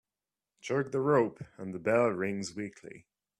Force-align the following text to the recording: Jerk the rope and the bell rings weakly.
Jerk 0.61 0.91
the 0.91 0.99
rope 0.99 1.43
and 1.59 1.75
the 1.75 1.79
bell 1.79 2.07
rings 2.09 2.55
weakly. 2.55 3.05